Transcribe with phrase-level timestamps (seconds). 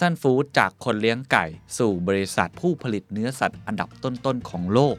[0.00, 1.46] ทันฟู้ดจากคนเลี้ยงไก่
[1.78, 4.98] สู่บริษัทผู้ผลิตเนื้อสัตว์อันดับต้นๆของโลก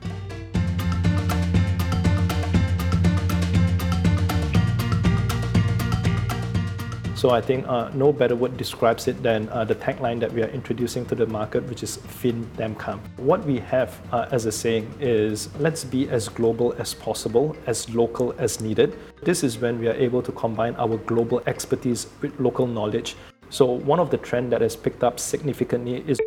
[7.21, 10.41] So I think uh, no better word describes it than uh, the tagline that we
[10.41, 12.97] are introducing to the market, which is "Fin Dem Kam."
[13.31, 15.35] What we have uh, as a saying is,
[15.65, 18.89] let's be as global as possible, as local as needed.
[19.21, 23.09] This is when we are able to combine our global expertise with local knowledge.
[23.51, 26.17] So one of the trend that has picked up significantly is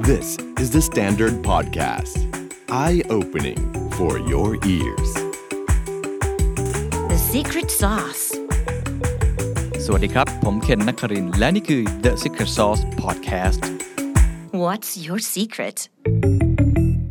[0.00, 2.14] This is the Standard Podcast.
[2.68, 3.56] Eye opening
[3.92, 5.10] for your ears.
[7.08, 8.24] The secret sauce.
[9.84, 13.60] สวัสดีครับ ผมเคนนักครินทร์และนี่คือ The Secret Sauce Podcast
[14.64, 15.78] What's your secret?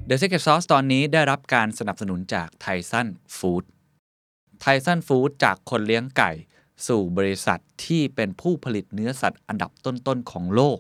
[0.09, 3.07] The Secret Sauce ตอนนี้ได้รับการสนับสนุนจากไทซัน
[3.37, 3.63] ฟู้ด
[4.61, 6.31] ไทซันฟู้ดจากคนเลี้ยงไก่
[6.87, 10.77] สู่บริษัทที่เป็นผู้ผลิตเนื้อสัตว์อันดับต้นๆของโลก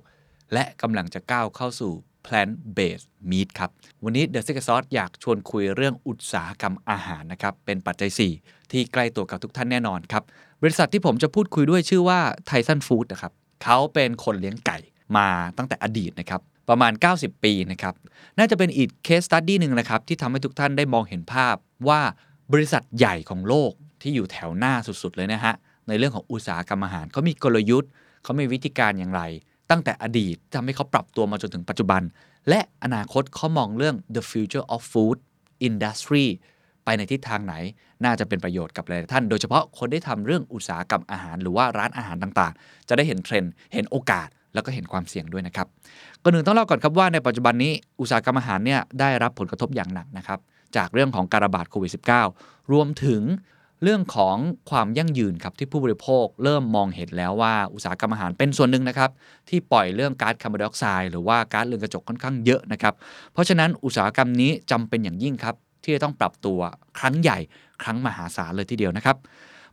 [0.53, 1.91] และกำลังจะก้าวเข้าสู่
[2.25, 3.69] plant based meat ครับ
[4.03, 10.23] วันนี้ The Secret Sauce อยากชวนคุยเรื่องอุตสาหกรรมอาหารนะครับ เป็นปัจจัย 4 ที่ใกล้ตัวกับทุกท่านแน่นอนครับ
[10.61, 13.33] บริษัทที่ผมจะพูดคุยด้วยชื่อว่าไทซันฟู้ดนะครับ
[13.63, 14.77] เขาเป็นคนเลี้ยงไก่
[15.17, 15.27] มา
[15.57, 17.93] ตั้งแต่อดีตนะครับ ประมาณ 90 ปีนะครับ
[18.37, 21.55] น่าจะเป็นอีกเคสตัดดี้หนึ่งนะครับ ที่ทำให้ทุกท่านได้มองเห็นภาพ
[21.87, 22.01] ว่า
[22.53, 23.71] บริษัทใหญ่ของโลก
[24.01, 25.53] ที่อยู่แถวหน้าสุดๆเลยนะฮะ
[25.87, 27.89] ในเรื่องของอุตสาหกรรมอาหารเขามีกลยุทธ์
[28.23, 29.21] เขามีวิธีการอย่างไร
[29.69, 32.01] ตั้งแต่อดีตทำให้เขาปรับตัวมาจนถึงปัจจุบัน
[32.49, 35.17] และอนาคตเขามองเรื่อง the future of food
[35.67, 36.25] industry
[36.83, 37.55] ไปในทิศทางไหน
[38.03, 45.67] น่าจะเป็นประโยชน์กับหลายท่าน โดยเฉพาะคนได้ทำเรื่องอุตสาหกรรมอาหารหรือว่าร้านอาหารต่างๆ จะได้เห็นเทรนด์เห็นโอกาสแล้วก็เห็นความเสี่ยงด้วยนะครับ
[46.21, 50.39] ก่อนหนึ่งต้องเล่าก่อนครับว่าในปัจจุบันนี้อุตสาหกรรมอาหารเนี่ยได้รับผลกระทบอย่างหนักนะครับ
[50.75, 51.91] จากเรื่องของการระบาดโควิด
[52.31, 53.21] -19 รวมถึง
[53.83, 54.35] เรื่องของ
[54.69, 59.09] ความยั่งยืนครับที่ผู้บริโภคเริ่มมองเห็นแล้วว่าอุตสาหกรรมอาหารเป็นส่วนหนึ่งนะครับ
[59.49, 62.93] ที่ปล่อยเรื่องก๊าซคาร์บอนไดออกไซด์หรือว่าก๊าซเรือนกระจกค่อนข้างเยอะนะครับ
[63.33, 66.59] เพราะฉะนั้นอุตสาหกรรมนี้จำเป็นอย่างยิ่งครับที่จะต้องปรับตัว
[66.99, 67.37] ครั้งใหญ่
[67.83, 69.17] ครั้งมหาศาลเลยทีเดียวนะครับ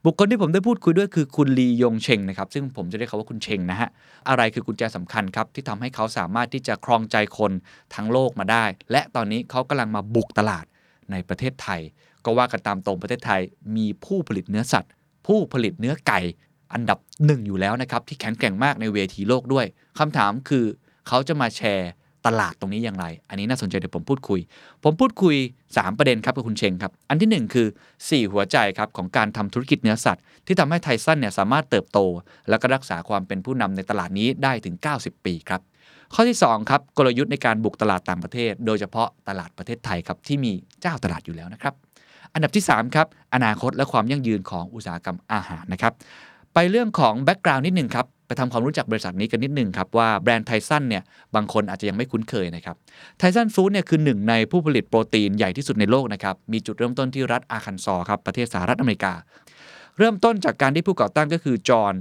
[0.05, 3.89] บุคคลที่ผมได้พูดคุยด้วยคือคุณลียงเชงนะครับซึ่งผมจะเรียกเขาว่าคุณเชงนะฮะ
[4.29, 7.53] อะไรคือกุญแจสำคัญครับที่ทำให้เขาสามารถที่จะครองใจคน
[7.95, 10.65] ทั้งโลกมาได้ และตอนนี้เขากำลังมาบุกตลาด
[11.11, 11.81] ในประเทศไทย
[12.25, 13.41] ก็ว่ากันตามตรงประเทศไทย
[13.77, 14.91] มีผู้ผลิตเนื้อสัตว์
[15.27, 16.21] ผู้ผลิตเนื้อไก่
[16.73, 19.67] อันดับหนึ่งอยู่แล้วนะครับที่แข็งแกร่งมากในเวทีโลกด้วย
[19.99, 20.65] คำถามคือ
[21.09, 21.91] เขาจะมาแชร์
[22.27, 24.41] ตลาดตรงนี้อย่างไร อันนี้น่าสนใจเดี๋ยวผมพูดคุย
[24.85, 25.37] ผมพูดคุย
[25.69, 27.67] 3 ประเด็นครับกับคุณเชงครับ อันที่ 1 คือ
[27.99, 31.99] 4 หัวใจครับของการทำธุรกิจเนื้อสัตว์ ที่ทำให้ไทซันเนี่ยสามารถเติบโต
[32.49, 35.61] แล้วก็รักษาความเป็นผู้นำในตลาดนี้ได้ถึง 90 ปีครับ
[36.15, 41.75] ข้อที่ 2 ครับกลยุทธ์ในการบุกตลาดต่างประเทศ โดยเฉพาะตลาดประเทศไทยครับที่มีเจ้าตลาดอยู่แล้วนะครับ
[42.35, 45.93] อันดับที่ 3 ครับ อนาคตและความยั่งยืนของอุตสาหกรรมอาหารนะครับ
[46.55, 51.03] ไปเรื่องของ background นิดหนึ่งครับ ไปทำความรู้จักบริษัทนี้กันนิดหนึ่งครับ ว่าแบรนด์ไทซันเนี่ย
[51.35, 52.77] บางคนอาจจะยังไม่คุ้นเคยนะครับ
[53.19, 59.13] ไทซันฟู้ดเนี่ยคือหนึ่งในผู้ผลิตโปรตีนใหญ่ที่สุดในโลกนะครับมีจุดเริ่มต้นที่รัฐอาคันซอครับประเทศสหรัฐอเมริกา
[59.99, 61.95] เริ่มต้นจากการที่ผู้ก่อตั้งก็คือจอห์น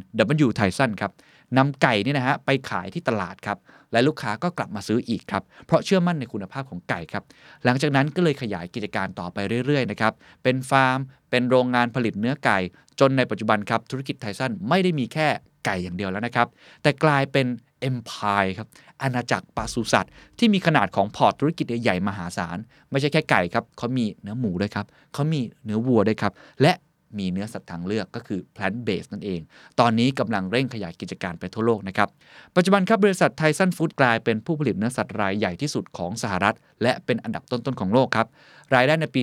[0.45, 0.47] W.
[0.55, 1.11] ไทซันครับ
[1.57, 3.57] นำไก่นี่นะฮะไปขายที่ตลาดครับ
[3.91, 7.23] และลูกค้าก็กลับมาซื้ออีกครับ เพราะเชื่อมั่นในคุณภาพของไก่ครับ
[7.65, 10.13] หลังจากนั้นก็เลยขยายกิจการต่อไปเรื่อยๆนะครับ
[10.43, 12.57] เป็นฟาร์ม เป็นโรงงานผลิตเนื้อไก่
[12.99, 15.27] จนในปัจจุบันครับ ธุรกิจไทซันไม่ได้มีแค่
[15.65, 16.47] ไก่อย่างเดียวแล้วนะครับ
[16.81, 17.47] แต่กลายเป็น
[17.89, 18.67] Empire ครับ
[19.01, 22.57] อาณาจักรปศุสัตว์ที่มีขนาดของพอร์ตธุรกิจใหญ่มหาศาล
[22.91, 26.71] ไม่ใช่แค่ไก่ครับเขามีเนื้อหมูด้วยครับเขามีเนื้อวัวด้วยครับ และ
[27.17, 29.39] มีเนื้อสัตว์ทางเลือกก็คือ plant based นั่นเอง
[29.79, 32.09] ตอนนี้กำลังเร่งขยายกิจการไปทั่วโลกนะครับ
[32.55, 38.27] ปัจจุบันครับบริษัทไทซันฟู้ดกลายเป็นผู้ผลิตเนื้อสัตว์รายใหญ่ที่สุดของสหรัฐ และเป็นอันดับต้นๆของโลกครับ
[38.75, 39.21] รายได้ในปี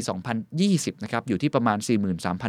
[0.51, 1.79] 2020 นะครับ อยู่ที่ประมาณ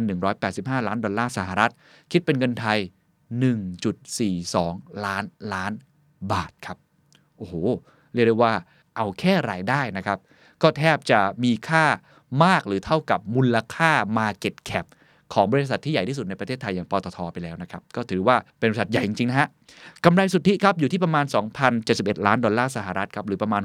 [0.08, 1.72] 43,185 ล้านดอลลาร์สหรัฐ
[2.12, 2.78] คิดเป็นเงินไทย
[3.70, 5.72] 1.42 ล้านล้าน
[6.32, 6.78] บาทครับ
[7.36, 7.54] โอ้โห
[8.14, 8.52] เรียกได้ว่า
[8.96, 10.18] เอาแค่รายได้นะครับ
[10.62, 11.84] ก็แทบจะมีค่า
[12.44, 14.86] มากหรือเท่ากับมูลค่า Market Cap
[15.34, 19.48] ของบริษัทที่ใหญ่ที่สุดในประเทศไทยอย่างปตทไปแล้วนะครับ ก็ถือว่าเป็นบริษัทใหญ่จริงๆนะฮะ
[20.04, 21.24] กำไรสุทธิครับอยู่ที่ประมาณ
[21.76, 23.62] 2,071 ล้านดอลลาร์สหรัฐครับหรือประมาณ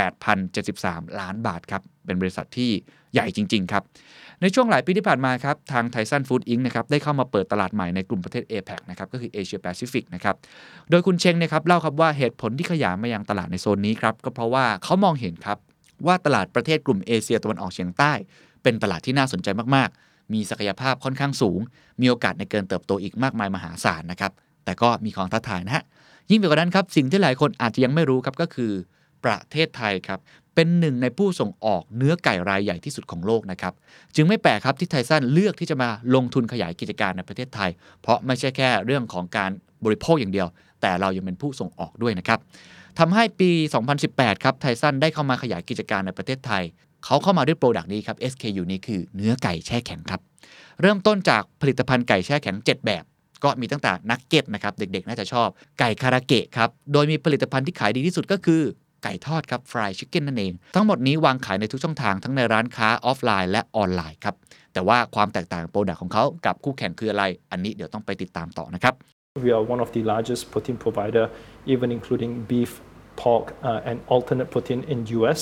[0.00, 2.70] 68,073 ล้านบาทครับเป็นบริษัทที่
[3.14, 3.82] ใหญ่จริง ๆ ครับ
[4.42, 6.60] ในช่วงหลายปีที่ผ่านมาครับทางไทซันฟู้ด Inc.
[6.66, 10.34] นะครับได้เข้ามาเปิดตลาดใหม่ในกลุ่มประเทศ APEC นะครับก็คือเอเชียแปซิฟิกนะครับ
[10.90, 15.58] โดยคุณเชงนะครับเล่าครับว่าเหตุผลที่ขยายมายังตลาดในโซนนี้ครับก็เพราะว่าเขามองเห็นครับ
[16.06, 18.12] ว่าตลาดประเทศกลุ่มเอเชียตะวันออกเฉียงใต้
[18.62, 21.60] เป็นตลาดที่น่าสนใจมากๆ มีศักยภาพค่อนข้างสูง
[22.00, 24.32] มีโอกาสในการเติบโตอีกมากมายมหาศาลนะครับ
[24.64, 25.84] แต่ก็มีความท้าทายนะฮะ
[26.30, 28.72] ยิ่งไปกว่านั้นครับ สิ่งที่หลายคนอาจจะยังไม่รู้ครับก็คือ
[29.24, 30.20] ประเทศไทยครับ
[30.54, 33.72] เป็นหนึ่งในผู้ส่งออกเนื้อไก่รายใหญ่ที่สุดของโลกนะครับ
[34.16, 37.70] จึงไม่แปลกครับที่ไทสันเลือกที่จะมาลงทุนขยายกิจการในประเทศไทย
[38.02, 39.50] เพราะไม่ใช่แค่เรื่องของการ
[39.84, 40.48] บริโภคอย่างเดียว
[40.80, 42.38] แต่เรายังเป็นผู้ส่งออกด้วยนะครับ
[42.98, 43.50] ทำให้ปี
[43.98, 46.62] 2018 ครับ ไทสันได้เข้ามาขยายกิจการในประเทศไทย
[47.06, 50.20] เขาเข้ามาด้วย product นี้ครับ SKU นี้คือเนื้อไก่แช่แข็งครับ
[50.80, 53.04] เริ่มต้นจากผลิตภัณฑ์ไก่แช่แข็ง 7 แบบ
[53.44, 55.48] ก็มีตั้งแต่นักเก็ตนะครับ เด็กๆ น่าจะชอบ
[55.78, 58.62] ไก่คาราเกะครับ โดยมีผลิตภัณฑ์ที่ขายดีที่สุดก็คือ
[59.02, 64.34] ไก่ทอดครับ fried chicken นั่นเอง ทั้งหมดนี้วางขายในทุกช่องทางทั้งในร้านค้าออฟไลน์และออนไลน์ครับ
[64.72, 68.94] แต่ว่าความแตกต่าง product ของเขากับคู่แข่งคืออะไร อันนี้เดี๋ยวต้องไปติดตามต่อนะครับ
[69.46, 71.24] We are one of the largest protein provider,
[71.72, 72.70] even including beef,
[73.22, 75.40] pork, uh, and alternate protein in US.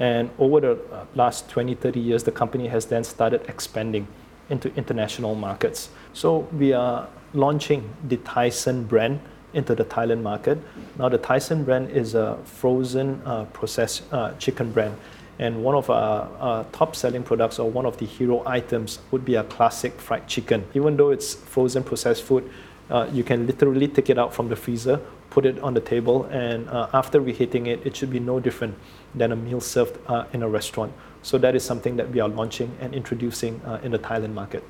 [0.00, 4.08] And over the uh, last 20, 30 years, the company has then started expanding
[4.48, 5.90] into international markets.
[6.14, 9.20] So we are launching the Tyson brand
[9.52, 10.58] into the Thailand market.
[10.98, 14.96] Now, the Tyson brand is a frozen uh, processed uh, chicken brand.
[15.38, 19.24] And one of our, our top selling products or one of the hero items would
[19.24, 20.64] be a classic fried chicken.
[20.74, 22.50] Even though it's frozen processed food,
[22.90, 25.00] uh, you can literally take it out from the freezer,
[25.34, 28.74] put it on the table, and uh, after reheating it, it should be no different
[29.20, 30.92] than a meal served uh, in a restaurant.
[31.28, 34.62] So that is something that we are launching and introducing uh, in the Thailand market.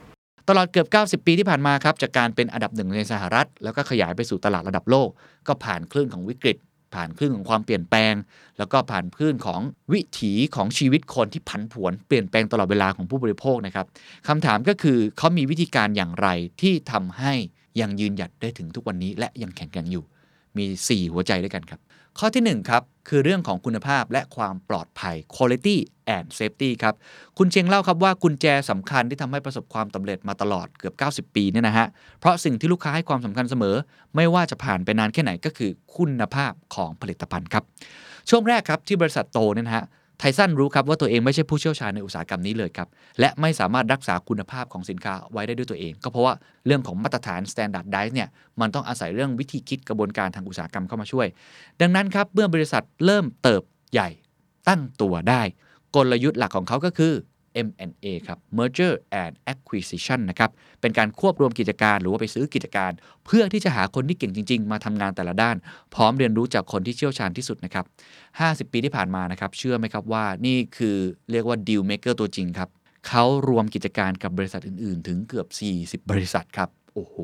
[0.49, 5.09] ตลอดเกือบ 90 ปีที่ผ่านมาครับ จากการเป็นอันดับหนึ่งในสหรัฐ แล้วก็ขยายไปสู่ตลาดระดับโลก
[5.49, 6.57] ก็ผ่านคลื่นของวิกฤต
[6.95, 8.15] ผ่านคลื่นของความเปลี่ยนแปลง
[8.59, 9.61] แล้วก็ผ่านคลื่นของ
[9.93, 13.87] วิถีของชีวิตคนที่ผันผวนเปลี่ยนแปลงตลอดเวลาของผู้บริโภคนะครับ
[14.29, 16.29] คำถามก็คือเขามีวิธีการอย่างไร
[16.61, 17.33] ที่ทำให้
[17.81, 20.05] ยังยืนหยัดได้ถึงทุกวันนี้และยังแข็งแกร่งอยู่
[20.59, 21.81] มี 4 หัวใจด้วยกันครับ
[22.19, 25.77] ข้อที่1ครับคือเรื่องของคุณภาพและความปลอดภัย quality
[26.17, 26.95] and safety ครับ
[27.39, 30.93] คุณเชียงเล่าครับว่ากุญแจสำคัญที่ทำให้ประสบความสำเร็จมาตลอดเกือ
[31.23, 31.87] บ 90 ปีเนี่ยนะฮะ
[32.21, 33.77] เพราะสิ่งที่ลูกค้าให้ความสำคัญเสมอ
[34.17, 37.65] ไม่ว่าจะผ่านไปนานแค่ไหนก็คือคุณภาพของผลิตภัณฑ์ครับ
[38.29, 39.85] ช่วงแรกครับที่บริษัทโตเนี่ยนะฮะ
[40.23, 42.89] ไทสันรู้ครับว่าตัวเองไม่ใช่ผู้เชี่ยวชาญในอุตสาหกรรมนี้เลยครับ
[43.21, 46.35] และไม่สามารถรักษาคุณภาพของสินค้าไว้ได้ด้วยตัวเอง ก็เพราะว่า
[46.67, 48.29] เรื่องของมาตรฐาน standardize เนี่ย
[48.61, 51.27] มันต้องอาศัยเรื่องวิธีคิดกระบวนการทางอุตสาหกรรมเข้ามาช่วย
[51.81, 53.63] ดังนั้นครับเมื่อบริษัทเริ่มเติบ
[53.93, 54.09] ใหญ่
[54.69, 55.43] ตั้งตัวได้
[55.97, 57.13] กลยุทธ์หลักของเขาก็คือ
[57.67, 58.93] M&A ครับ Merger
[59.23, 60.51] and Acquisition นะครับ
[60.81, 62.93] เป็นการควบรวมกิจการหรือว่าไปซื้อกิจการ
[63.27, 65.57] เพื่อที่จะหาคนที่เก่งจริง ๆ มาทำงานแต่ละด้าน
[65.95, 67.85] พร้อมเรียนรู้จากคนที่เชี่ยวชาญที่สุดนะครับ
[68.29, 70.97] 50 ปีที่ผ่านมานะครับ เชื่อไหมครับว่านี่คือ
[71.31, 72.69] เรียกว่า deal maker ตัวจริงครับ
[73.09, 75.47] เขารวมกิจการกับบริษัทอื่น ๆ ถึงเกือบ
[76.03, 77.17] 40 บริษัทครับ โอ้โห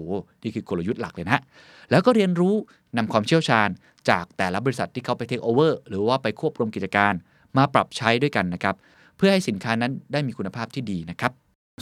[0.43, 1.43] นี่คือกลยุทธ์หลักเลยนะฮะ
[1.91, 2.55] แล้วก็เรียนรู้
[2.97, 3.69] นำความเชี่ยวชาญ
[4.11, 7.13] จากแต่ละบริษัทที่เขาไปเทคโอเวอร์หรือว่าไปควบรวมกิจการ
[7.57, 8.75] มาปรับใช้ด้วยกันนะครับ
[9.18, 11.34] เพื่อให้สินค้านั้นได้มีคุณภาพที่ดีนะครับ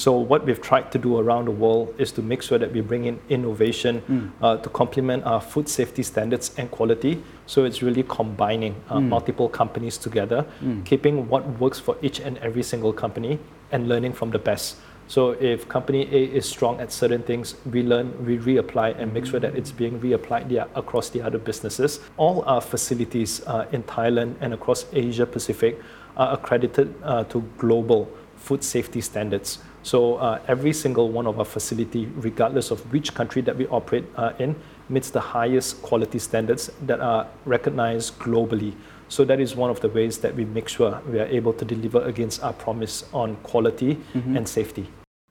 [0.06, 2.80] So what we've tried to do around the world is to make sure that we
[2.80, 3.94] bring in innovation
[4.42, 7.14] uh, to complement our food safety standards and quality.
[7.48, 10.46] So it's really combining uh, multiple companies together,
[10.86, 13.40] keeping what works for each and every single company,
[13.74, 14.78] and learning from the best.
[15.08, 19.26] So if company A is strong at certain things, we learn, we reapply, and make
[19.26, 22.00] sure that it's being reapplied the, across the other businesses.
[22.16, 25.82] All our facilities uh, in Thailand and across Asia Pacific
[26.18, 29.60] are accredited uh, to global food safety standards.
[29.84, 34.06] So uh, every single one of our facility, regardless of which country that we operate
[34.16, 34.56] uh, in,
[34.90, 38.74] meets the highest quality standards that are recognized globally.
[39.08, 41.66] So that is one of the ways that we make sure we are able to
[41.66, 43.92] deliver against our promise on quality
[44.38, 44.86] and safety.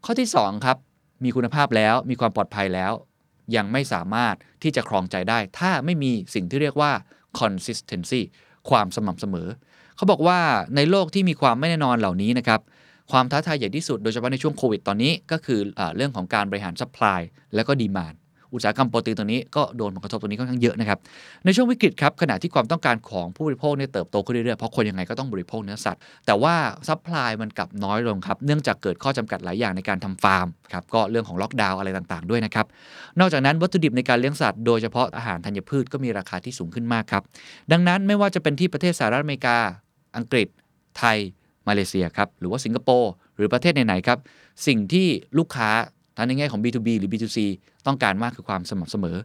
[0.04, 0.76] ข้อที่ 2 ครับ
[1.24, 2.92] มีคุณภาพแล้วมีความปลอดภัยแล้ว
[3.56, 6.92] ยังไม่สามารถที่จะครองใจได้ ถ้าไม่มีสิ่งที่เรียกว่า
[7.40, 8.22] consistency
[8.70, 9.48] ความสม่ำเสมอ
[9.95, 10.39] เขาบอกว่า
[10.75, 12.59] ในโลกที่มีความไม่แน่นอนเหล่านี้นะครับ
[13.11, 17.19] ความท้าทายใหญ่ที่สุดโดยเฉพาะในช่วงโควิดตอนนี้ก็คืออเรื่องของการบริหาร supply
[17.55, 18.13] และก็ demand
[18.53, 20.99] อุตสาหกรรมโปรตีนตัวนี้ก็โดนผลกระทบตัวนี้ค่อนข้างเยอะนะครับ
[21.45, 26.55] ในช่วงวิกฤตครับขณะที่ความต้องการของผู้บริโภคเนี่ยเติบโตขึ้นเรื่อยๆ เพราะคนยังไงก็ต้องบริโภคเนื้อสัตว์ แต่ว่า
[26.87, 32.65] supply มันกลับน้อยลงครับ เนื่องจากเกิดข้อจำกัดหลายอย่างในการทำฟาร์มครับก็เรื่องของล็อกดาวน์อะไรต่างๆด้วยนะครับ
[33.19, 37.23] นอกจากนั้นวัตถุดิบในการเลี้ยงสัตว์โดยเฉพาะอาหารธัญพืชก็มีราคาที่สูงขึ้นมากครับ
[37.71, 39.57] ดังนั้นไม่ว่าจะเป็นที่ประเทศสหรัฐอเมริกา
[40.17, 40.47] อังกฤษ
[40.97, 41.17] ไทย
[41.67, 44.19] มาเลเซียครับหรือว่าสิงคโปร์หรือประเทศไหนๆครับ
[44.67, 45.07] สิ่งที่
[45.37, 45.69] ลูกค้า
[46.17, 47.39] ทั้งในแง่ของ B2B หรือ B2C
[47.87, 49.17] ต้องการมากคือความสม่ำเสมอ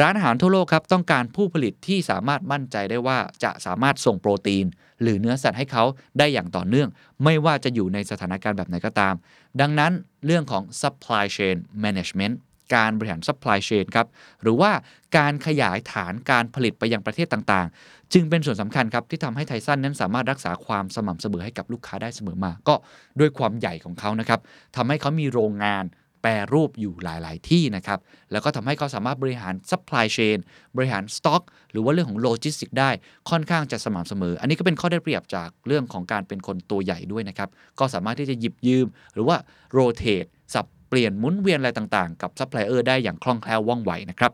[0.00, 4.64] ร้านอาหารทั่วโลกครับต้องการผู้ผลิตที่สามารถมั่นใจได้ว่าจะสามารถส่งโปรตีน
[5.02, 5.84] หรือเนื้อสัตว์ให้เขา
[6.18, 6.88] ได้อย่างต่อเนื่อง
[7.24, 9.14] ไม่ว่าจะอยู่ในสถานการณ์แบบไหนก็ตาม
[9.60, 9.92] ดังนั้น
[10.26, 12.34] เรื่องของ supply chain management
[12.74, 14.06] การบริหาร supply chain ครับ
[14.42, 14.70] หรือว่า
[15.16, 22.74] การขยายฐานการผลิตไปยังประเทศต่างๆ จึงเป็นส่วนสำคัญครับ ที่ทำให้ไทสันนั้นสามารถรักษาความสม่ำเสมอให้กับลูกค้าได้เสมอมา ก็
[23.20, 24.40] ด้วยความใหญ่ของเขานะครับ
[24.76, 25.84] ทำให้เขามีโรงงาน
[26.22, 27.98] แปรรูปอยู่หลาย ๆ ที่นะครับ
[28.32, 30.38] แล้วก็ทำให้เขาสามารถบริหาร supply chain
[30.76, 32.90] บริหารสต็อกหรือว่าเรื่องของโลจิสติกได้
[33.30, 37.48] ค่อนข้างจะสม่ำเสมอ อันนี้ก็เป็นข้อได้เปรียบจากเรื่องของการเป็นคนตัวใหญ่ด้วยนะครับ
[37.78, 39.36] ก็สามารถที่จะหยิบยืม หรือว่า
[39.76, 44.32] rotate สับเปลี่ยนหมุนเวียนอะไรต่าง ๆ กับซัพพลายเออร์ได้อย่างคล่องแคล่วว่องไวนะครับ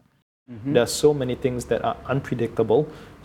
[0.74, 2.80] There are so many things that are unpredictable.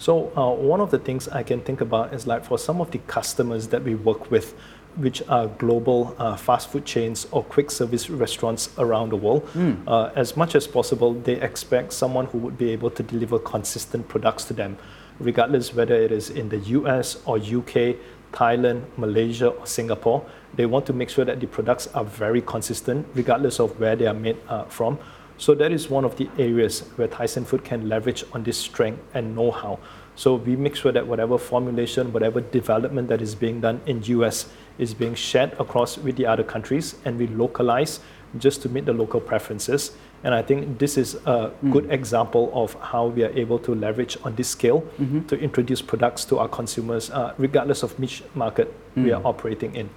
[0.06, 2.90] So uh, one of the things I can think about is like for some of
[2.90, 4.48] the customers that we work with,
[4.96, 9.48] which are global uh, fast food chains or quick service restaurants around the world,
[9.88, 14.08] uh, as much as possible, they expect someone who would be able to deliver consistent
[14.08, 14.78] products to them,
[15.20, 17.96] regardless whether it is in the US or UK,
[18.34, 20.26] Thailand, Malaysia, or Singapore.
[20.56, 24.08] They want to make sure that the products are very consistent, regardless of where they
[24.08, 25.00] are made uh, from.
[25.38, 29.02] So that is one of the areas where Tyson Food can leverage on this strength
[29.14, 29.80] and know-how.
[30.16, 34.50] So we make sure that whatever formulation, whatever development that is being done in US
[34.78, 38.00] is being shared across with the other countries and we localize
[38.38, 39.92] just to meet the local preferences.
[40.24, 41.72] And I think this is a mm.
[41.72, 45.26] good example of how we are able to leverage on this scale mm-hmm.
[45.28, 49.18] to introduce products to our consumers, uh, regardless of which market we mm.
[49.18, 49.90] are operating in.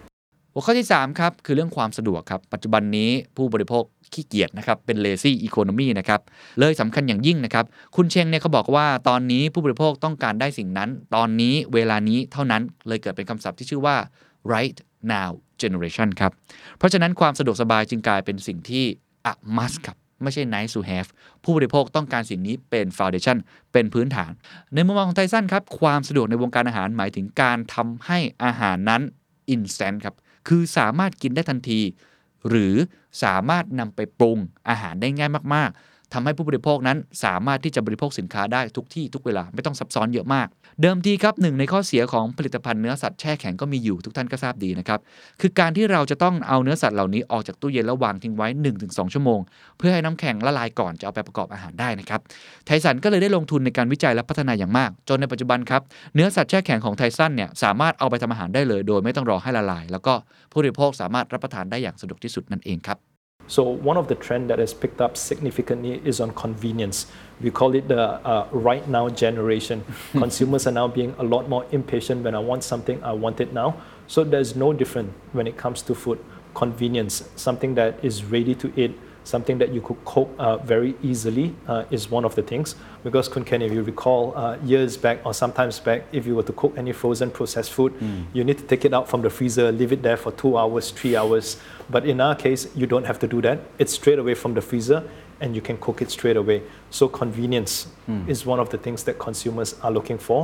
[0.56, 6.20] หัวข้อที่ 3 ครับ คือเรื่องความสะดวกครับ ปัจจุบันนี้ผู้บริโภคขี้เกียจนะครับ เป็น lazy economy นะครับ
[6.60, 7.64] เลยสำคัญอย่างยิ่งนะครับ
[7.96, 13.96] คุณเชงเนี่ยเขาบอกว่าตอนนี้ผู้บริโภคต้องการได้สิ่งนั้น ตอนนี้เวลานี้เท่านั้นเลยเกิดเป็นคำศัพท์ที่ชื่อว่า
[14.54, 14.78] right
[15.12, 15.30] now
[15.62, 16.32] generation ครับ
[16.78, 18.84] เพราะฉะนั้นความสะดวกสบายจึงกลายเป็นสิ่งที่
[19.32, 21.08] a must ครับไม่ใช่ nice to have
[21.44, 23.36] ผู้บริโภคต้องการสิ่งนี้เป็น foundation
[23.72, 24.30] เป็นพื้นฐาน
[24.74, 29.02] ในมุมมองของไทสันครับ ความสะดวกในวงการอาหารหมายถึงการทำให้อาหารนั้น
[29.54, 30.14] instant ครับ
[30.48, 31.80] คือสามารถกินได้ทันที
[32.48, 32.74] หรือ
[33.22, 40.48] สามารถนำไปปรุงอาหารได้ง่ายมากๆ ทำให้ผู้บริโภคนั้นสามารถที่จะบริโภคสินค้าได้ทุกที่ทุกเวลาไม่ต้องซับซ้อนเยอะมาก
[40.82, 45.00] เดิมทีครับหนึ่งในข้อเสียของผลิตภัณฑ์เนื้อสัตว์แช่แข็งก็มีอยู่ทุกท่านก็ทราบดีนะครับ
[45.40, 48.48] คือการที่เราจะต้องเอาเนื้อสัตว์เหล่านี้ออกจากตู้เย็นแล้ววางทิ้งไว้
[48.80, 49.40] 1-2 ชั่วโมง
[49.78, 52.20] เพื่อให้น้ำแข็งละลายก่อนจะเอาไปประกอบอาหารได้นะครับ
[52.66, 55.82] ไทสันก็เลยได้ลงทุนในการวิจัยและพัฒนาอย่างมาก จนในปัจจุบันครับ
[56.14, 60.14] เนื้อสัตว์แช่แข็งของไทสันเนี่ยสามารถเอาไปทำอาหารได้เลย โดยไม่ต้องรอให้ละลาย แล้วก็
[60.50, 63.13] ผู้บริโภคสามารถรับประทานได้อย่างสะดวกที่สุดนั่นเองครับ
[63.46, 67.06] So one of the trend that has picked up significantly is on convenience.
[67.40, 69.84] We call it the uh, right now generation.
[70.12, 72.24] Consumers are now being a lot more impatient.
[72.24, 73.76] When I want something, I want it now.
[74.06, 76.24] So there's no different when it comes to food.
[76.54, 81.55] Convenience, something that is ready to eat, something that you could cook uh, very easily
[81.67, 82.75] uh, is one of the things.
[83.03, 86.43] Because Kun Ken, if you recall, uh, years back or sometimes back, if you were
[86.43, 87.93] to cook any frozen processed food,
[88.33, 90.91] you need to take it out from the freezer, leave it there for two hours,
[90.91, 91.57] three hours.
[91.89, 93.59] But in our case, you don't have to do that.
[93.77, 95.03] It's straight away from the freezer
[95.41, 96.61] and you can cook it straight away.
[96.89, 97.87] So convenience
[98.27, 100.41] is one of the things that consumers are looking for.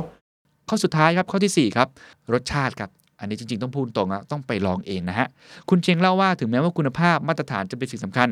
[0.70, 1.88] ข้อสุดท้ายครับ ข้อทีสี่4 ครับ
[2.32, 5.28] รสชาติครับ อันนี้จริง ๆ ต้องพูดตรงอะต้องไปลองเองนะฮะ
[5.68, 8.28] คุณเชงเล่าว่าถึงแม้ว่าคุณภาพมาตรฐานจะเป็นสิ่งสำคัญ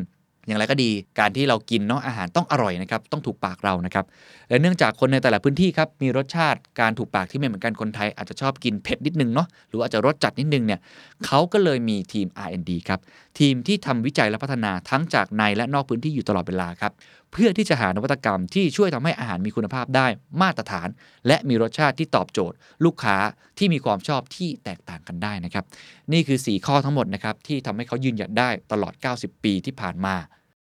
[0.50, 0.90] อย่างไรก็ดี
[1.20, 4.06] การที่เรากินเนาะอาหารต้องอร่อยนะครับต้องถูกปากเรานะครับ
[4.50, 10.80] และเนื่องจากคนในแต่ละพื้นที่ครับมีรสชาติการถูกปากที่ไม่เหมือนกันคนไทย อาจจะชอบกินเผ็ดนิดนึงเนาะหรืออาจจะรสจัดนิดนึงเนี่ย
[11.26, 13.00] เขาก็เลยมีทีม R&D ครับ
[13.40, 16.94] ทีมที่ทำวิจัยและพัฒนาทั้งจากในและนอกพื้นที่อยู่ตลอดเวลาครับ
[17.34, 20.08] เพื่อที่จะหานวัตกรรมที่ช่วยทำให้อาหารมีคุณภาพได้
[20.42, 20.88] มาตรฐาน
[21.28, 23.18] และมีรสชาติที่ตอบโจทย์ ลูกค้า
[23.58, 25.66] ที่มีความชอบที่แตกต่างกันได้นะครับ
[26.14, 30.16] นี่คือ 4 ข้อทั้งหมดนะครับที่ทำให้เขายืนหยัดได้ตลอด 90 ปีที่ผ่านมา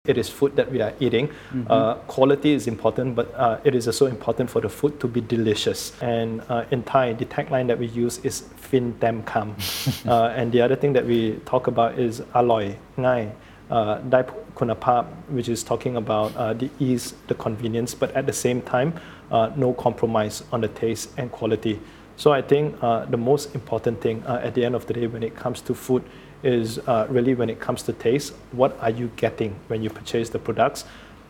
[0.07, 1.29] It is food that we are eating.
[1.69, 5.21] Uh, quality is important, but uh, it is also important for the food to be
[5.21, 5.93] delicious.
[6.01, 9.55] And uh, in Thai, the tagline that we use is fin tem kam.
[10.07, 13.31] uh, and the other thing that we talk about is alloy, ngai,
[13.69, 14.23] uh, dai
[14.55, 18.93] kunapap, which is talking about uh, the ease, the convenience, but at the same time,
[19.31, 21.79] uh, no compromise on the taste and quality.
[22.15, 25.05] So I think uh, the most important thing uh, at the end of the day
[25.07, 26.03] when it comes to food
[26.42, 30.28] is uh, really when it comes to taste, what are you getting when you purchase
[30.28, 30.84] the products?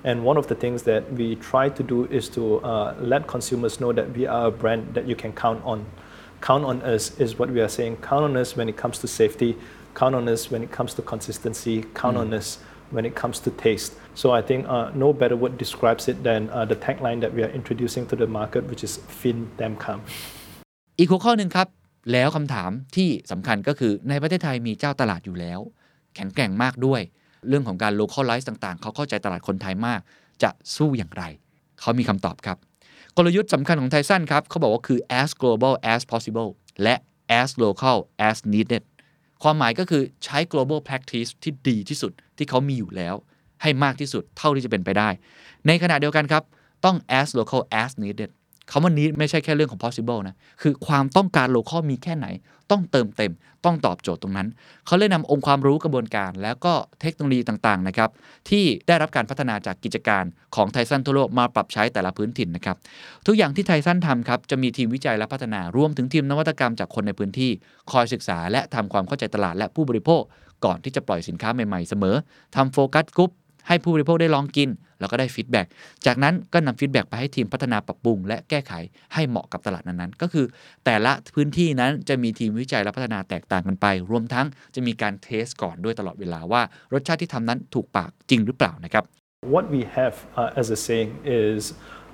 [0.04, 3.78] And one of the things that we try to do is to uh, let consumers
[3.78, 5.86] know that we are a brand that you can count on.
[6.40, 7.98] Count on us is what we are saying.
[7.98, 9.56] Count on us when it comes to safety.
[9.94, 11.84] Count on us when it comes to consistency.
[11.94, 12.58] Count on us
[12.90, 13.94] when it comes to taste.
[14.14, 17.42] So I think uh, no better word describes it than uh, the tagline that we
[17.42, 20.00] are introducing to the market, which is "Fin Dem Kam."
[20.98, 21.66] อีกหัวข้อหนึ่งครับ
[22.11, 25.59] แล้วคำถามที่สำคัญก็คือในประเทศไทยมีเจ้าตลาดอยู่แล้ว
[26.15, 27.01] แข็งแกร่งมากด้วย
[27.47, 29.99] เรื่องของการ localize ต่างๆ เขาเข้าใจตลาดคนไทยมาก
[30.43, 31.23] จะสู้อย่างไร
[31.79, 32.57] เขามีคำตอบครับ
[33.17, 36.49] กลยุทธ์สำคัญของไทสันครับ เขาบอกว่าคือ as global as possible
[36.83, 36.95] และ
[37.39, 37.97] as local
[38.29, 38.83] as needed
[39.43, 43.15] ความหมายก็คือใช้ global practice ที่ดีที่สุดที่เขามีอยู่แล้ว
[43.61, 45.09] ให้มากที่สุดเท่าที่จะเป็นไปได้
[45.67, 46.43] ในขณะเดียวกันครับ
[46.85, 48.29] ต้อง as local as needed
[48.71, 52.27] คำว่า need ไม่ใช่แค่เรื่องของ possible นะ คือความต้องการ local มีแค่ไหน
[52.71, 53.33] ต้องเติมเต็ม
[53.65, 54.47] ต้องตอบโจทย์ตรงนั้น
[54.85, 58.09] เขาเลยนำองค์ความรู้กระบวนการ แล้วก็เทคโนโลยีต่างๆนะครับ
[58.49, 60.23] ที่ได้รับการพัฒนาจากกิจการ
[60.55, 62.77] ของไทซันทั่วโลกมาปรับใช้แต่ละพื้นถิ่นนะครับ
[63.27, 67.51] ทุกอย่างที่ไทซันทำครับจะมีทีมวิจัยและพัฒนารวมถึงทีมนวัตกรรมจากคนในพื้นที่
[67.91, 70.21] คอยศึกษาและทำความเข้าใจตลาดและผู้บริโภค
[70.65, 72.15] ก่อนที่จะปล่อยสินค้าใหม่ๆเสมอ
[72.55, 73.31] ทำ focus group
[73.67, 74.69] ให้ผู้บริโภคได้ลองกิน
[74.99, 75.67] แล้วก็ได้ feedback
[76.05, 78.73] จากนั้นก็นำ feedback ไปให้ทีมพัฒนาปรับปรุง และแก้ไข
[79.13, 80.45] ให้เหมาะกับตลาดนั้นๆ ก็คือ
[80.85, 84.45] แต่ละพื้นที่นั้นจะมีทีมวิจัยและพัฒนาแตกต่างกันไป รวมทั้ง
[84.75, 86.61] จะมีการเทสก่อนด้วยตลอดเวลาว่า
[86.93, 89.03] รสชาติที่ทำนั้นถูกปากจริงหรือเปล่านะครับ
[89.55, 91.09] What we have uh, as a saying
[91.41, 91.61] is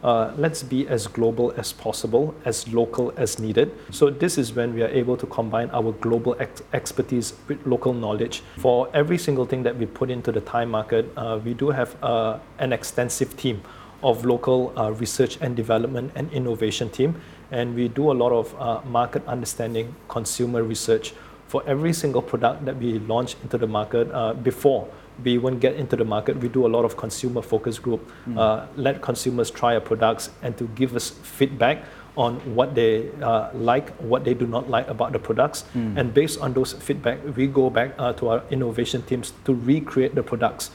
[0.04, 3.72] uh, let's be as global as possible, as local as needed.
[3.90, 7.94] So, this is when we are able to combine our global ex- expertise with local
[7.94, 8.44] knowledge.
[8.58, 11.96] For every single thing that we put into the Thai market, uh, we do have
[12.04, 13.62] uh, an extensive team
[14.04, 17.16] of local uh, research and development and innovation team.
[17.52, 21.14] And we do a lot of uh, market understanding, consumer research
[21.48, 24.12] for every single product that we launch into the market
[24.44, 24.90] before
[25.25, 28.00] we even get into the market, we do a lot of consumer focus group,
[28.37, 31.07] uh, let consumers try our products and to give us
[31.38, 31.77] feedback
[32.25, 35.59] on what they uh, like, what they do not like about the products.
[35.99, 40.15] And based on those feedback, we go back uh, to our innovation teams to recreate
[40.19, 40.67] the products.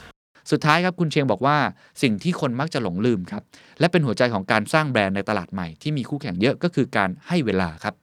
[0.52, 1.56] สุดท้ายครับคุณเชียงบอกว่า
[2.02, 3.42] สิ่งที่คนมักจะหลงลืมครับ
[3.80, 7.94] และเป็นหัวใจของการสร้างแบรนด์ในตลาดใหม่ที่มีคู่แข่งเยอะก็คือการให้เวลาครับ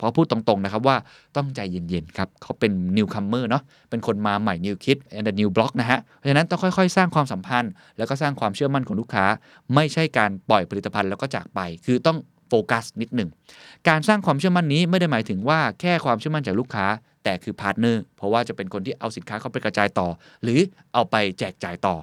[0.00, 0.96] พอพูดตรงๆนะครับว่า
[1.36, 9.24] ต้องใจเย็นๆครับเขาเป็น newcomer เนาะเป็นคนมาใหม่ new kid on the new block นะฮะเพราะฉะนั้นต้องค่อยๆ สร้างความสัมพันธ์ แล้วก็สร้างความเชื่อมั่นของลูกค้า
[9.74, 13.30] ไม่ใช่การปล่อยผลิตภัณฑ์แล้วก็จากไป คือต้องโฟกัสนิดหนึ่ง
[13.88, 16.86] การสร้างความเชื่อมั่นนี้ไม่ได้หมายถึงว่าแค่ความเชื่อมั่นจากลูกค้า
[17.24, 20.08] แต่คือ partner เพราะว่าจะเป็นคนที่เอาสินค้าเข้าไปกระจายต่อ
[20.42, 20.60] หรือ
[20.94, 21.96] เอาไปแจกจ่ายต่อ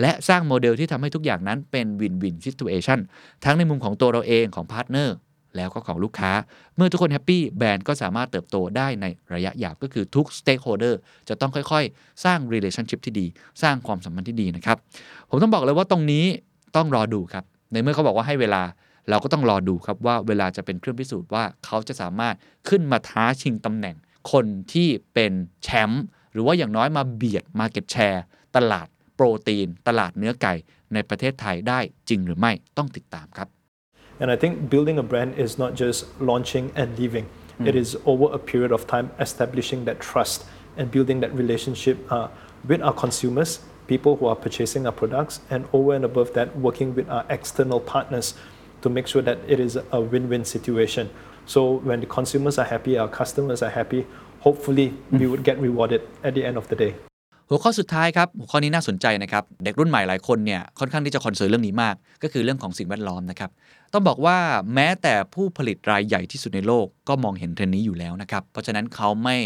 [0.00, 3.00] และสร้างโมเดลที่ทำให้ทุกอย่างนั้นเป็นวินวินซิ t u เอชัน
[3.44, 5.16] ทั้งในมุมของตัวเราเองของ partner
[5.56, 6.32] แล้วก็ของลูกค้า
[6.76, 13.26] เมื่อทุกคน happy แบรนด์ก็สามารถเติบโตได้ในระยะยาวก็คือทุก stakeholder จะต้องค่อยๆ สร้าง relationship ที่ดี
[13.62, 14.76] สร้างความสัมพันธ์ที่ดีนะครับ
[15.30, 16.24] ผมต้องบอกเลยว่าตรงนี้
[16.76, 18.62] ต้องรอดูครับ ในเมื่อเขาบอกว่าให้เวลา
[19.10, 22.34] เราก็ต้องรอดูครับว่าเวลาจะเป็นเครื่องพิสูจน์ว่าเขาจะสามารถ
[22.68, 23.96] ขึ้นมาท้าชิงตำแหน่ง
[24.32, 25.32] คนที่เป็น
[25.62, 28.20] แชมป์หรือว่าอย่างน้อยมาเบียด Market Share
[28.56, 30.54] ตลาดโปรตีน ตลาดเนื้อไก่
[30.94, 33.48] ในประเทศไทยได้จริงหรือไม่ต้องติดตามครับ
[34.20, 37.28] And I think building a brand is not just launching and leaving.
[37.64, 40.44] It is over a period of time establishing that trust
[40.76, 42.28] and building that relationship uh,
[42.68, 46.94] with our consumers, people who are purchasing our products, and over and above that, working
[46.94, 48.34] with our external partners
[48.82, 51.08] to make sure that it is a win-win situation.
[51.46, 54.06] So when the consumers are happy, our customers are happy.
[54.40, 56.94] Hopefully, we would get rewarded at the end of the day.
[57.48, 63.50] หัวข้อสุดท้ายครับหัวข้อนี้น่าสนใจนะครับเด็กรุ่นใหม่หลายคนเนี่ยค่อนข้างที่จะ concern เรื่องนี้มาก ก็คือเรื่องของสิ่งแวดล้อมนะครับ
[63.92, 64.38] ต้องบอกว่า
[64.74, 69.36] แม้แต่ผู้ผลิตรายใหญ่ที่สุดในโลกก็มองเห็นเทรนด์นี้อยู่แล้วนะครับเพราะฉะนั้นเขาไม่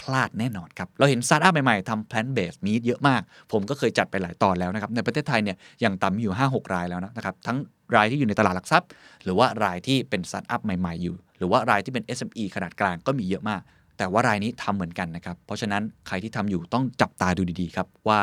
[0.00, 7.56] พลาดแน่นอนครับ เราเห็นสตาร์ทอัพใหม่ ๆทำ plant based meat เยอะมาก ผมก็เคยจัดไปหลายตอนแล้วนะครับ ในประเทศไทยเนี่ยอย่างต่ำมีอยู่ 5-6 รายแล้วนะครับ ทั้ง
[7.96, 8.88] รายที่อยู่ในตลาดหลักทรัพย์
[9.24, 13.60] หรือว่ารายที่เป็นสตาร์ทอัพใหม่ ๆ อยู่ หรือว่ารายที่เป็น SME ขนาดกลางก็มีเยอะมาก
[14.00, 18.20] แต่ว่ารายนี้ทำเหมือนกันนะครับ เพราะฉะนั้นใครที่ทำอยู่ต้องจับตาดูดีๆครับ ว่า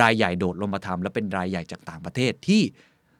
[0.00, 2.62] รายใหญ่โดดลงมาทำและเป็นรายใหญ่จากต่างประเทศที่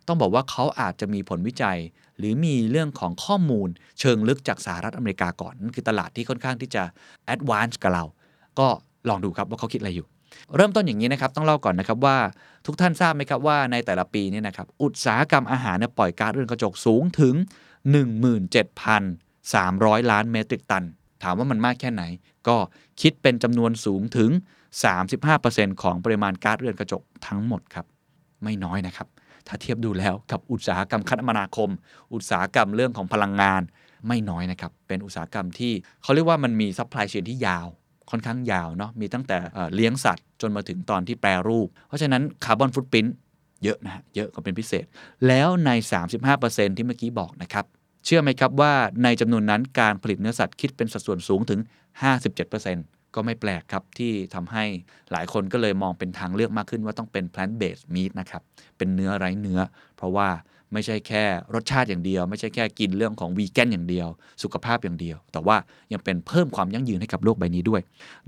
[0.07, 1.79] ต้องบอกว่าเขาอาจจะมีผลวิจัย
[2.19, 3.69] หรือมีเรื่องของข้อมูล
[4.01, 6.83] เชิงลึกจากสหรัฐอเมริกาก่อนนั่นคือตลาดที่ค่อนข้างที่จะ
[7.27, 8.05] advance กับเรา
[8.59, 8.69] ก็
[9.09, 10.07] ลองดูครับว่าเขาคิดอะไรอยู่
[10.57, 12.17] เริ่มต้นอย่างนี้นะครับต้องเล่าก่อนนะครับว่า
[12.67, 17.35] ทุกท่านทราบไหมครับว่าในแต่ละปีนี่นะครับอุตสาหกรรมอาหารเนี่ยปล่อยก๊าซเรือนกระจกสูงถึง
[18.93, 20.85] 17,300 ล้านเมตริกตัน
[21.23, 22.03] ถามว่ามันมากแค่ไหน
[22.49, 22.57] ก็
[23.01, 24.31] คิดเป็นจำนวนสูงถึง
[25.07, 27.87] 35%ของปริมาณก๊าซเรือนกระจกทั้งหมดครับ
[28.43, 29.09] ไม่น้อยนะครับ
[29.47, 31.71] ถ้าเทียบดูแล้วกับอุตสาหกรรมคมนาคม
[32.15, 33.63] อุตสาหกรรมเรื่องของพลังงาน
[34.09, 37.67] ไม่น้อยนะครับ เป็นอุตสาหกรรมที่เขาเรียกว่ามันมี supply chain ที่ยาว
[38.11, 39.39] ค่อนข้างยาวเนาะมีตั้งแต่
[39.75, 43.15] เลี้ยงสัตว์จนมาถึงตอนที่แปรรูป เพราะฉะนั้นคาร์บอนฟุตปรินต์
[43.65, 44.85] เยอะนะฮะเยอะก็เป็นพิเศษ
[45.27, 45.71] แล้วใน
[46.25, 47.65] 35%ที่เมื่อกี้บอกนะครับ
[48.05, 51.61] เชื่อไหมครับว่าในจำนวนนั้นการผลิตเนื้อสัตว์คิดเป็นสัดส่วนสูงถึง
[52.37, 54.65] 57%ก็ไม่แปลกครับที่ทำให้
[55.13, 58.43] หลายคนก็เลยมองเป็นทางเลือกมากขึ้นว่าต้องเป็น plant based meat นะครับ
[58.77, 59.61] เป็นเนื้อไร้เนื้อ
[59.97, 60.29] เพราะว่า
[60.73, 64.09] ไม่ใช่แค่รสชาติอย่างเดียว ไม่ใช่แค่กินเรื่องของวีแกนอย่างเดียว
[64.43, 65.57] สุขภาพอย่างเดียว แต่ว่า
[65.93, 67.81] ยังเป็นเพิ่มความยั่งยืนให้กับโลกใบนี้ด้วย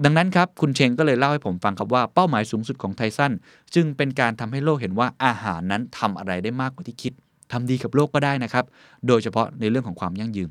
[0.04, 3.32] ดังนั้นครับ คุณเชงก็เลยเล่าให้ผมฟังครับว่าเป้าหมายสูงสุดของไทสัน
[3.74, 7.12] จึงเป็นการทำให้โลกเห็นว่าอาหารนั้นทำอะไรได้มากกว่าที่คิด
[7.52, 8.64] ทำดีกับโลกก็ได้นะครับ
[9.08, 10.48] โดยเฉพาะในเรื่องของความยั่งยืน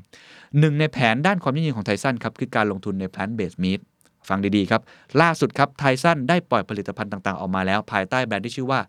[0.58, 3.80] หนึ่งในแผนด้านความยั่งยืนของไทสันครับคือการลงทุนใน plant based meat
[4.28, 4.82] ฟังดีๆครับ
[5.20, 8.80] ล่าสุดครับไทสันได้ปล่อยผลิตภัณฑ์ต่างๆ ออกมาแล้ว ภายใต้แบรนด์ที่ชื่อว่า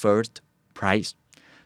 [0.00, 0.34] first
[0.78, 1.10] price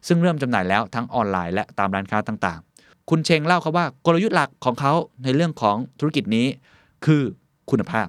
[0.07, 6.47] ซึ่งเริ่มจำหน่ายแล้วทั้งออนไลน์และตามร้านค้าต่างๆ คุณเชงเล่าครับว่ากลยุทธ์หลักของเขาในเรื่องของธุรกิจนี้
[7.05, 7.21] คือ
[7.71, 8.07] คุณภาพ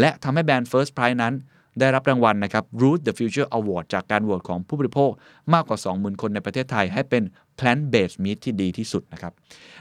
[0.00, 1.34] และทำให้แบรนด์ First Price นั้น
[1.80, 5.10] ได้รับรางวัลนะครับ Root the Future Award จากการโหวตของผู้บริโภค
[5.54, 7.22] มากกว่า 20,000 คนในประเทศไทย ให้เป็น
[7.58, 9.32] plant based meat ที่ดีที่สุดนะครับ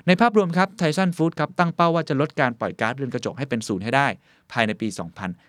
[0.07, 4.07] ในภาพรวมครับไทซันฟู้ดครับตั้งเป้าว่าจะลดการปล่อยก๊าซเรือนกระจกให้เป็นศูนย์ให้ได้
[4.51, 4.87] ภายในปี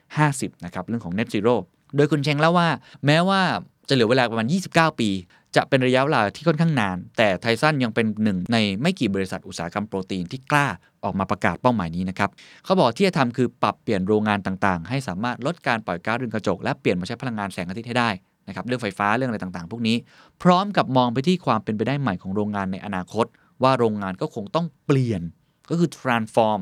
[0.03, 1.55] 2050 นะครับเรื่องของ net zero
[1.97, 2.69] โดยคุณเชงเล่าว่า
[3.07, 3.41] แม้ว่า
[3.89, 5.11] จะเหลือเวลาประมาณ 29 ปี
[5.57, 10.67] จะเป็นระยะเวลาที่ค่อนข้างนาน แต่ไทซันยังเป็นหนึ่งในไม่กี่บริษัทอุตสาหกรรมโปรตีนที่กล้า
[11.05, 12.31] ออกมาประกาศเป้าหมายนี้นะครับ
[12.65, 18.11] เขาบอกที่จะทำคือปรับเปลี่ยนโรงงานต่างๆ ให้สามารถลดการปล่อยก๊าซเรือนกระจก และเปลี่ยนมาใช้พลังงานแสงอาทิตย์ให้ได้
[18.49, 19.97] นะครับเรื่องไฟฟ้าเรื่องอะไรต่างๆ พวกนี้
[20.43, 23.27] พร้อมกับมองไปที่ความเป็นไปได้ใหม่ของโรงงานในอนาคต
[23.63, 25.23] ว่าโรงงานก็คงต้องเปลี่ยน
[25.71, 26.61] ก็คือ transform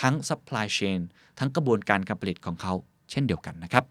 [0.00, 1.00] ทั้ง supply chain
[1.38, 2.72] ทั้งกระบวนการการผลิตของเขา
[3.10, 3.84] เช่นเดียวกันนะครับ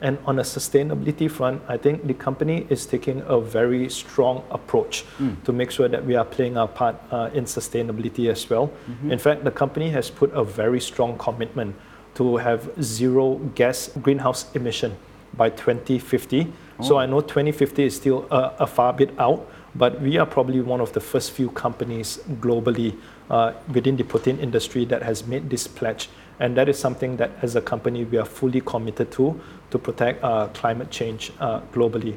[0.00, 5.04] And on a sustainability front, I think the company is taking a very strong approach
[5.44, 8.72] to make sure that we are playing our part uh, in sustainability as well.
[9.08, 11.76] In fact, the company has put a very strong commitment
[12.16, 14.96] to have zero gas greenhouse emission
[15.36, 16.52] by 2050.
[16.82, 20.60] So I know 2050 is still a, a far bit out, but we are probably
[20.60, 22.96] one of the first few companies globally
[23.30, 26.08] uh, within the protein industry that has made this pledge.
[26.40, 29.40] And that is something that as a company we are fully committed to
[29.74, 32.14] to protect uh, climate change uh, globally.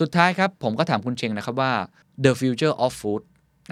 [0.00, 1.72] สุดท้ายครับ ผมก็ถามคุณเชงนะครับว่า
[2.24, 3.22] the future of food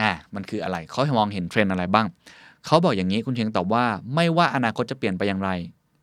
[0.00, 2.06] อะมันคืออะไร เขามองเห็นเทรนอะไรบ้าง
[2.66, 5.50] เขาบอกอย่างนี้คุณเชงตอบว่าไม่ว่าอนาคตจะเปลี่ยนไปอย่างไร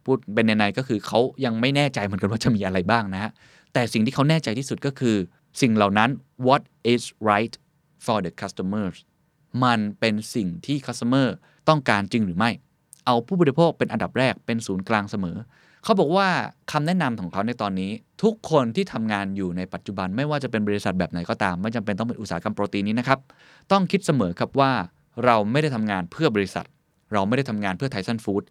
[0.05, 3.31] พูดเป็นในๆก็คือเขายังไม่แน่ใจเหมือนกันว่าจะมีอะไรบ้างนะฮะ
[3.73, 5.15] แต่สิ่งที่เขาแน่ใจที่สุดก็คือ
[5.61, 6.09] สิ่งเหล่านั้น
[6.47, 6.61] what
[6.93, 7.53] is right
[8.05, 8.97] for the customers
[9.63, 11.27] มันเป็นสิ่งที่ customer
[11.69, 12.51] ต้องการจริงหรือไม่
[13.05, 15.37] เอาผู้บริโภคเป็นอันดับแรกเป็นศูนย์กลางเสมอ
[15.87, 16.27] เขาบอกว่า
[16.71, 17.91] คำแนะนำของเขาในตอนนี้
[18.23, 23.19] ทุกคนที่ทำงานอยู่ในปัจจุบันไม่ว่าจะเป็นบริษัทแบบไหนก็ตาม ไม่จำเป็นต้องเป็นอุตสาหกรรมโปรตีนนี้นะครับ
[23.71, 24.71] ต้องคิดเสมอครับว่า
[25.25, 26.65] เราไม่ได้ทำงานเพื่อบริษัท
[27.13, 28.43] เราไม่ได้ทำงานเพื่อไทซันฟู้ด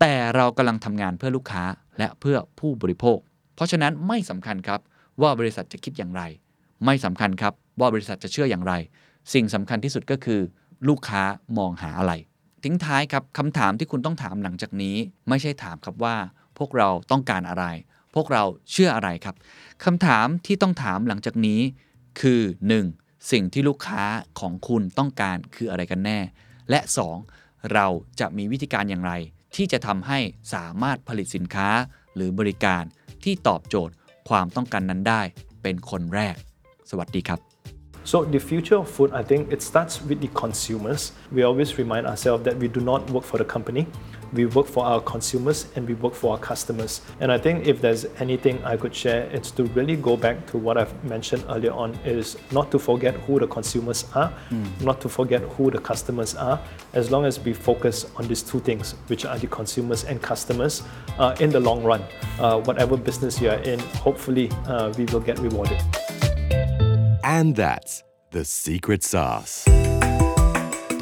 [0.00, 1.64] แต่เรากำลังทำงานเพื่อลูกค้า
[1.98, 3.18] และเพื่อผู้บริโภค
[3.54, 4.80] เพราะฉะนั้นไม่สำคัญครับ
[5.22, 6.22] ว่าบริษัทจะคิดอย่างไร
[6.84, 8.74] ไม่สำคัญครับว่าบริษัทจะเชื่ออย่างไร
[9.32, 10.40] สิ่งสำคัญที่สุดก็คือ
[10.88, 11.22] ลูกค้า
[11.58, 12.12] มองหาอะไร
[12.64, 14.96] ทิ้งท้ายครับคำถามที่คุณต้องถามหลังจากนี้
[15.28, 16.16] ไม่ใช่ถามครับว่า
[16.58, 17.64] พวกเราต้องการอะไร
[18.14, 19.34] พวกเราเชื่ออะไรครับ
[19.84, 21.60] คำถามที่ต้องถามหลังจากนี้
[22.20, 22.40] คือ
[22.84, 23.30] 1.
[23.32, 24.02] สิ่งที่ลูกค้า
[24.40, 26.18] ของคุณต้องการคืออะไรกันแน่
[26.70, 26.80] และ
[27.26, 27.72] 2.
[27.72, 27.86] เรา
[28.20, 29.12] จะมีวิธีการอย่างไร
[29.56, 30.18] ที่จะทำให้
[30.54, 31.68] สามารถผลิตสินค้า
[32.14, 32.82] หรือบริการ
[33.24, 33.94] ที่ตอบโจทย์
[34.28, 35.22] ความต้องการนั้นได้
[35.62, 36.34] เป็นคนแรก
[36.90, 37.40] สวัสดีครับ
[38.12, 41.02] So the future of food, I think it starts with the consumers.
[41.36, 43.82] We always remind ourselves that we do not work for the company.
[44.34, 47.02] We work for our consumers and we work for our customers.
[47.20, 50.58] And I think if there's anything I could share, it's to really go back to
[50.58, 54.32] what I've mentioned earlier on is not to forget who the consumers are,
[54.80, 56.60] not to forget who the customers are.
[56.94, 60.82] As long as we focus on these two things, which are the consumers and customers,
[61.18, 62.02] uh, in the long run,
[62.40, 65.80] uh, whatever business you are in, hopefully uh, we will get rewarded.
[67.22, 69.64] And that's the secret sauce.